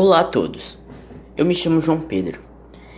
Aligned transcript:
Olá 0.00 0.20
a 0.20 0.24
todos, 0.24 0.78
eu 1.36 1.44
me 1.44 1.56
chamo 1.56 1.80
João 1.80 2.00
Pedro 2.00 2.40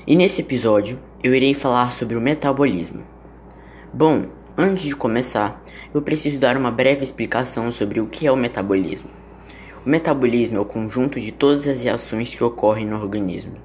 e 0.06 0.14
nesse 0.14 0.42
episódio 0.42 1.00
eu 1.24 1.34
irei 1.34 1.54
falar 1.54 1.92
sobre 1.92 2.14
o 2.14 2.20
metabolismo. 2.20 3.02
Bom, 3.90 4.26
antes 4.54 4.84
de 4.84 4.94
começar, 4.94 5.64
eu 5.94 6.02
preciso 6.02 6.38
dar 6.38 6.58
uma 6.58 6.70
breve 6.70 7.02
explicação 7.02 7.72
sobre 7.72 8.02
o 8.02 8.06
que 8.06 8.26
é 8.26 8.30
o 8.30 8.36
metabolismo. 8.36 9.08
O 9.82 9.88
metabolismo 9.88 10.58
é 10.58 10.60
o 10.60 10.66
conjunto 10.66 11.18
de 11.18 11.32
todas 11.32 11.66
as 11.66 11.82
reações 11.82 12.34
que 12.34 12.44
ocorrem 12.44 12.84
no 12.84 13.00
organismo. 13.00 13.56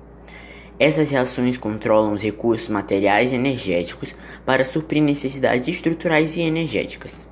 Essas 0.79 1.09
reações 1.09 1.57
controlam 1.57 2.13
os 2.13 2.21
recursos 2.21 2.69
materiais 2.69 3.33
e 3.33 3.35
energéticos 3.35 4.15
para 4.45 4.63
suprir 4.63 5.03
necessidades 5.03 5.67
estruturais 5.67 6.37
e 6.37 6.39
energéticas. 6.39 7.27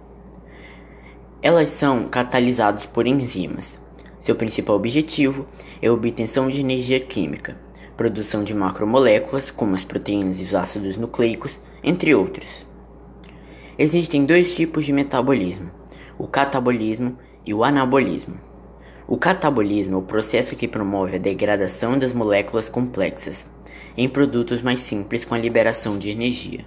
Elas 1.42 1.70
são 1.70 2.10
catalisadas 2.10 2.86
por 2.86 3.08
enzimas 3.08 3.82
seu 4.24 4.36
principal 4.36 4.78
objetivo 4.78 5.46
é 5.82 5.88
a 5.88 5.94
obtenção 5.94 6.48
de 6.48 6.62
energia 6.62 6.98
química, 6.98 7.58
produção 7.98 8.42
de 8.42 8.54
macromoléculas, 8.54 9.52
como 9.52 9.76
as 9.76 9.84
proteínas 9.84 10.40
e 10.40 10.44
os 10.44 10.56
ácidos 10.56 10.96
nucleicos, 10.96 11.60
entre 11.84 12.16
outros. 12.16 12.66
Existem 13.78 14.26
dois 14.26 14.56
tipos 14.56 14.86
de 14.86 14.94
metabolismo: 14.94 15.70
o 16.18 16.26
catabolismo 16.26 17.20
e 17.46 17.54
o 17.54 17.66
anabolismo. 17.66 18.40
O 19.06 19.18
catabolismo 19.18 19.96
é 19.96 19.98
o 19.98 20.04
processo 20.04 20.56
que 20.56 20.70
promove 20.70 21.18
a 21.18 21.20
degradação 21.20 22.00
das 22.00 22.14
moléculas 22.14 22.70
complexas 22.70 23.50
em 23.98 24.08
produtos 24.08 24.62
mais 24.62 24.80
simples 24.80 25.26
com 25.26 25.36
a 25.36 25.38
liberação 25.38 26.00
de 26.00 26.10
energia. 26.10 26.66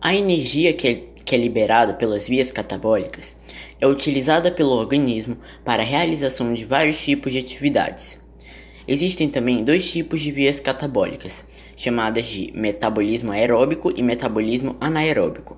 A 0.00 0.14
energia 0.14 0.72
que 0.72 0.88
é, 0.88 1.34
é 1.34 1.36
liberada 1.36 1.92
pelas 1.92 2.26
vias 2.26 2.50
catabólicas 2.50 3.36
é 3.80 3.86
utilizada 3.86 4.50
pelo 4.50 4.70
organismo 4.70 5.36
para 5.64 5.82
a 5.82 5.86
realização 5.86 6.52
de 6.52 6.64
vários 6.64 7.00
tipos 7.00 7.32
de 7.32 7.38
atividades. 7.38 8.18
Existem 8.86 9.28
também 9.28 9.62
dois 9.64 9.90
tipos 9.90 10.20
de 10.20 10.32
vias 10.32 10.60
catabólicas, 10.60 11.44
chamadas 11.76 12.26
de 12.26 12.50
metabolismo 12.54 13.30
aeróbico 13.30 13.92
e 13.94 14.02
metabolismo 14.02 14.76
anaeróbico. 14.80 15.56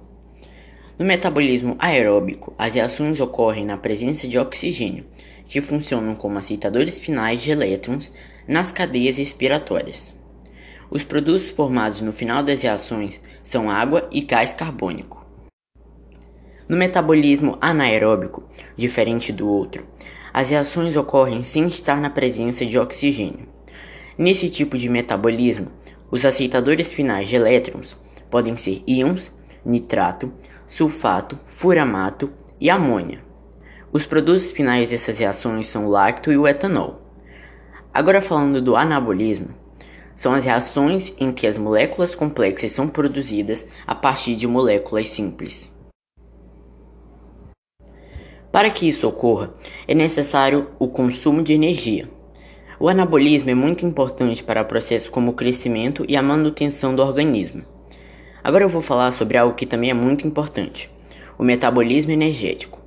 No 0.99 1.05
metabolismo 1.07 1.77
aeróbico, 1.79 2.53
as 2.59 2.75
reações 2.75 3.21
ocorrem 3.21 3.65
na 3.65 3.79
presença 3.79 4.29
de 4.29 4.39
oxigênio, 4.39 5.07
que 5.49 5.61
funcionam 5.61 6.15
como 6.15 6.39
aceitadores 6.39 6.99
finais 6.99 7.41
de 7.41 7.51
elétrons 7.51 8.13
nas 8.47 8.71
cadeias 8.71 9.17
respiratórias. 9.17 10.15
Os 10.91 11.05
produtos 11.05 11.49
formados 11.49 12.01
no 12.01 12.13
final 12.13 12.43
das 12.43 12.63
reações 12.63 13.21
são 13.43 13.71
água 13.71 14.09
e 14.13 14.21
gás 14.21 14.53
carbônico. 14.53 15.20
No 16.71 16.77
metabolismo 16.77 17.59
anaeróbico, 17.61 18.45
diferente 18.77 19.33
do 19.33 19.49
outro, 19.49 19.85
as 20.33 20.51
reações 20.51 20.97
ocorrem 20.97 21.43
sem 21.43 21.67
estar 21.67 22.01
na 22.01 22.09
presença 22.09 22.65
de 22.65 22.79
oxigênio. 22.79 23.49
Nesse 24.17 24.49
tipo 24.49 24.79
de 24.79 24.89
metabolismo, 24.89 25.67
os 26.13 26.25
aceitadores 26.25 26.93
finais 26.93 27.29
de 27.29 27.35
elétrons 27.35 27.97
podem 28.31 28.57
ser 28.57 28.85
íons, 28.87 29.33
nitrato, 29.67 30.33
sulfato, 30.65 31.41
furamato 31.45 32.33
e 32.61 32.71
amônia. 32.71 33.21
Os 33.93 34.07
produtos 34.07 34.53
finais 34.53 34.91
dessas 34.91 35.19
reações 35.19 35.67
são 35.67 35.87
o 35.87 35.91
lacto 35.91 36.31
e 36.31 36.39
o 36.39 36.47
etanol. 36.47 37.03
Agora 37.93 38.23
falando 38.23 38.63
do 38.63 38.77
anabolismo, 38.77 39.53
são 40.15 40.33
as 40.33 40.45
reações 40.45 41.13
em 41.19 41.33
que 41.33 41.49
as 41.49 41.59
moléculas 41.59 42.15
complexas 42.15 42.71
são 42.71 42.89
produzidas 42.89 43.67
a 43.85 43.93
partir 43.97 44.37
de 44.37 44.47
moléculas 44.47 45.09
simples. 45.09 45.73
Para 48.61 48.69
que 48.69 48.87
isso 48.87 49.09
ocorra, 49.09 49.55
é 49.89 49.95
necessário 49.95 50.69
o 50.79 50.87
consumo 50.87 51.43
de 51.43 51.55
energia. 51.55 52.07
O 52.79 52.91
anabolismo 52.91 53.49
é 53.49 53.55
muito 53.55 53.87
importante 53.87 54.45
para 54.45 54.63
processos 54.63 55.09
como 55.09 55.31
o 55.31 55.35
crescimento 55.35 56.05
e 56.07 56.15
a 56.15 56.23
manutenção 56.23 56.95
do 56.95 57.01
organismo. 57.01 57.65
Agora 58.45 58.63
eu 58.63 58.69
vou 58.69 58.83
falar 58.83 59.13
sobre 59.13 59.39
algo 59.39 59.55
que 59.55 59.65
também 59.65 59.89
é 59.89 59.95
muito 59.95 60.27
importante: 60.27 60.91
o 61.39 61.43
metabolismo 61.43 62.13
energético. 62.13 62.79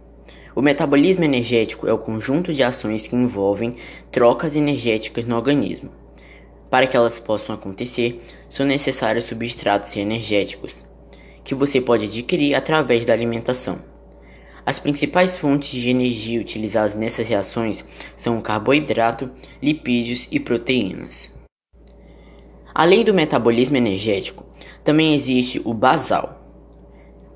O 0.55 0.61
metabolismo 0.61 1.23
energético 1.23 1.87
é 1.87 1.91
o 1.91 1.97
conjunto 1.97 2.53
de 2.53 2.61
ações 2.61 3.07
que 3.07 3.15
envolvem 3.15 3.77
trocas 4.11 4.55
energéticas 4.55 5.25
no 5.25 5.35
organismo. 5.35 5.89
Para 6.69 6.85
que 6.85 6.95
elas 6.95 7.19
possam 7.19 7.55
acontecer, 7.55 8.23
são 8.47 8.63
necessários 8.63 9.25
substratos 9.25 9.97
energéticos, 9.97 10.71
que 11.43 11.55
você 11.55 11.81
pode 11.81 12.05
adquirir 12.05 12.53
através 12.53 13.07
da 13.07 13.13
alimentação. 13.13 13.91
As 14.65 14.79
principais 14.79 15.37
fontes 15.37 15.69
de 15.69 15.89
energia 15.89 16.39
utilizadas 16.39 16.95
nessas 16.95 17.27
reações 17.27 17.83
são 18.15 18.37
o 18.37 18.41
carboidrato, 18.41 19.29
lipídios 19.61 20.27
e 20.31 20.39
proteínas. 20.39 21.29
Além 22.73 23.03
do 23.03 23.13
metabolismo 23.13 23.75
energético, 23.75 24.45
também 24.83 25.13
existe 25.13 25.61
o 25.65 25.73
basal. 25.73 26.41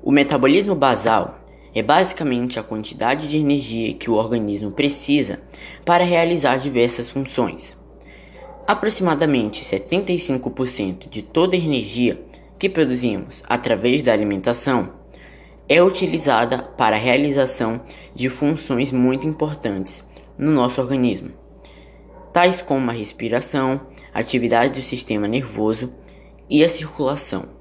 O 0.02 0.10
metabolismo 0.10 0.74
basal 0.74 1.38
é 1.74 1.82
basicamente 1.82 2.58
a 2.58 2.62
quantidade 2.62 3.28
de 3.28 3.36
energia 3.36 3.92
que 3.92 4.10
o 4.10 4.14
organismo 4.14 4.70
precisa 4.70 5.40
para 5.84 6.04
realizar 6.04 6.56
diversas 6.56 7.10
funções. 7.10 7.76
Aproximadamente 8.66 9.64
75% 9.64 11.08
de 11.08 11.22
toda 11.22 11.54
a 11.54 11.58
energia 11.58 12.20
que 12.58 12.68
produzimos 12.68 13.42
através 13.46 14.02
da 14.02 14.12
alimentação 14.12 14.97
é 15.68 15.82
utilizada 15.82 16.58
para 16.62 16.96
a 16.96 16.98
realização 16.98 17.82
de 18.14 18.30
funções 18.30 18.90
muito 18.90 19.26
importantes 19.26 20.02
no 20.38 20.50
nosso 20.50 20.80
organismo, 20.80 21.32
tais 22.32 22.62
como 22.62 22.90
a 22.90 22.94
respiração, 22.94 23.80
atividade 24.14 24.80
do 24.80 24.82
sistema 24.82 25.28
nervoso 25.28 25.92
e 26.48 26.64
a 26.64 26.68
circulação. 26.68 27.57